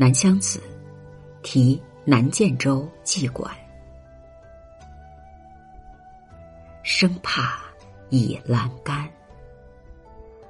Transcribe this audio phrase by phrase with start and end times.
[0.00, 0.62] 南乡子，
[1.42, 3.52] 题南建州妓馆。
[6.84, 7.58] 生怕
[8.08, 9.10] 倚栏杆，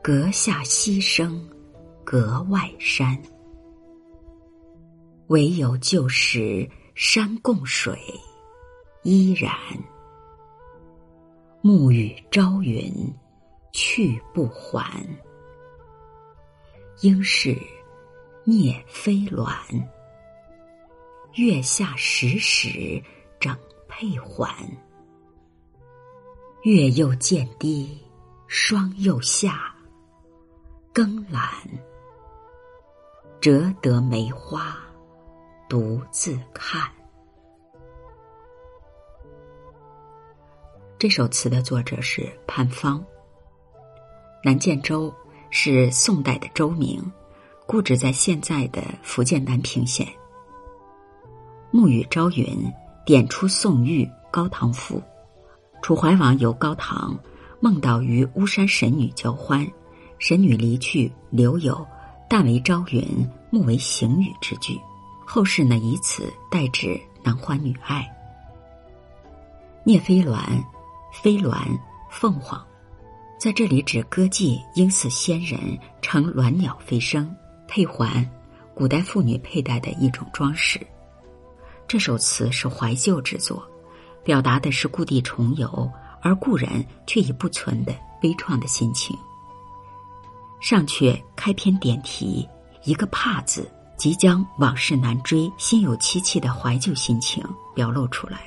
[0.00, 1.44] 阁下溪声，
[2.04, 3.20] 隔外山。
[5.26, 7.98] 唯有旧时山共水，
[9.02, 9.52] 依然。
[11.62, 12.94] 暮雨朝云，
[13.72, 15.04] 去不还。
[17.00, 17.58] 应是。
[18.44, 19.54] 聂飞鸾，
[21.34, 23.00] 月下时时
[23.38, 23.56] 整
[23.86, 24.52] 佩环。
[26.64, 27.96] 月又渐低，
[28.48, 29.72] 霜又下。
[30.92, 31.40] 更懒，
[33.40, 34.76] 折得梅花，
[35.68, 36.90] 独自看。
[40.98, 43.02] 这首词的作者是潘芳。
[44.44, 45.14] 南建州
[45.50, 47.00] 是宋代的州名。
[47.66, 50.06] 故址在现在的福建南平县。
[51.70, 52.70] 暮雨朝云，
[53.06, 54.98] 点出宋玉《高唐赋》。
[55.80, 57.18] 楚怀王游高唐，
[57.60, 59.66] 梦到与巫山神女交欢，
[60.18, 61.86] 神女离去，留有
[62.28, 63.04] “但为朝云，
[63.50, 64.78] 暮为行雨”之句。
[65.24, 68.06] 后世呢以此代指男欢女爱。
[69.84, 70.38] 聂飞鸾，
[71.12, 71.56] 飞鸾，
[72.10, 72.62] 凤凰，
[73.38, 75.58] 在这里指歌妓应似仙人，
[76.02, 77.34] 乘鸾鸟飞升。
[77.74, 78.28] 佩环，
[78.74, 80.78] 古代妇女佩戴的一种装饰。
[81.88, 83.66] 这首词是怀旧之作，
[84.22, 89.16] 表达的是故地重游而故人却已不存的悲怆的心情。
[90.60, 92.46] 上阙开篇点题，
[92.84, 97.42] 一个“怕”字，即将往事难追、心有戚戚的怀旧心情
[97.74, 98.40] 表露出来。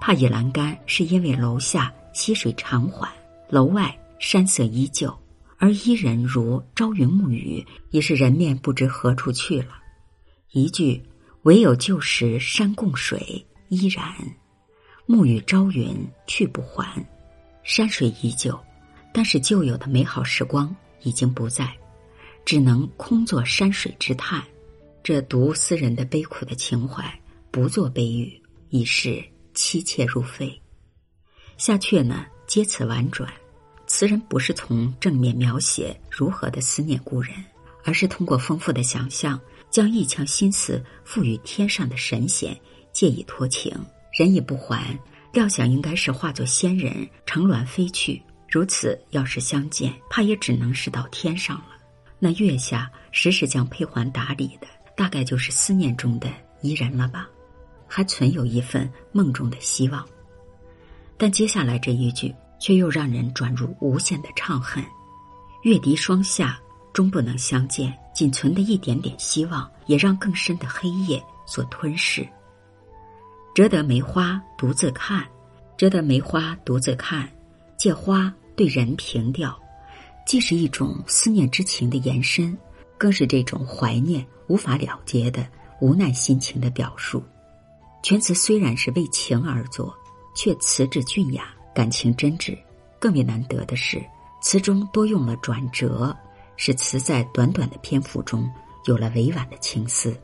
[0.00, 3.10] 怕倚栏杆，是因为楼下溪水长缓，
[3.48, 5.12] 楼外山色依旧。
[5.64, 9.68] 而伊人如朝云暮雨，已是人面不知何处去了。
[10.50, 11.02] 一句
[11.44, 14.04] 唯有旧时山共水依然，
[15.06, 17.02] 暮雨朝云去不还。
[17.62, 18.62] 山水依旧，
[19.10, 21.74] 但是旧有的美好时光已经不在，
[22.44, 24.44] 只能空作山水之叹。
[25.02, 27.10] 这读思人的悲苦的情怀，
[27.50, 28.38] 不作悲语，
[28.68, 29.24] 已是
[29.54, 30.60] 凄切入肺。
[31.56, 33.32] 下阙呢，接此婉转。
[33.96, 37.32] 词人不是从正面描写如何的思念故人，
[37.84, 39.40] 而是通过丰富的想象，
[39.70, 42.60] 将一腔心思赋予天上的神仙，
[42.92, 43.72] 借以托情。
[44.12, 44.98] 人已不还，
[45.32, 48.20] 料想应该是化作仙人乘鸾飞去。
[48.50, 51.76] 如此，要是相见，怕也只能是到天上了。
[52.18, 54.66] 那月下时时将佩环打理的，
[54.96, 56.28] 大概就是思念中的
[56.62, 57.28] 伊人了吧？
[57.86, 60.04] 还存有一份梦中的希望。
[61.16, 62.34] 但接下来这一句。
[62.58, 64.84] 却又让人转入无限的怅恨，
[65.62, 66.58] 月笛霜下
[66.92, 72.26] 终不能相见，仅存的一点点希望，也让更深的黑夜所吞噬。
[73.54, 75.24] 折得梅花独自看，
[75.76, 77.28] 折得梅花独自看，
[77.76, 79.56] 借花对人凭吊，
[80.26, 82.56] 既是一种思念之情的延伸，
[82.98, 85.46] 更是这种怀念无法了结的
[85.80, 87.22] 无奈心情的表述。
[88.02, 89.94] 全词虽然是为情而作，
[90.34, 91.53] 却词质俊雅。
[91.74, 92.56] 感情真挚，
[93.00, 94.00] 更为难得的是，
[94.40, 96.16] 词中多用了转折，
[96.56, 98.48] 使词在短短的篇幅中
[98.84, 100.16] 有了委婉的情思。